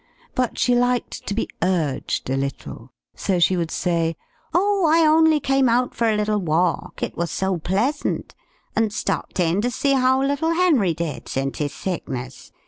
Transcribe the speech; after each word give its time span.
But 0.33 0.57
she 0.57 0.73
liked 0.73 1.27
to 1.27 1.35
be 1.35 1.47
urged 1.61 2.27
a 2.31 2.35
little, 2.35 2.91
so 3.13 3.37
she 3.37 3.55
would 3.55 3.69
say, 3.69 4.15
"O, 4.51 4.87
I 4.87 5.05
only 5.05 5.39
came 5.39 5.69
out 5.69 5.93
for 5.93 6.09
a 6.09 6.15
little 6.17 6.39
walk, 6.39 7.03
it 7.03 7.15
was 7.15 7.29
so 7.29 7.59
pleasant, 7.59 8.33
and 8.75 8.91
stopped 8.91 9.39
in 9.39 9.61
to 9.61 9.69
see 9.69 9.93
how 9.93 10.23
little 10.23 10.53
Henry 10.55 10.95
did, 10.95 11.29
since 11.29 11.59
his 11.59 11.75
sickness. 11.75 12.51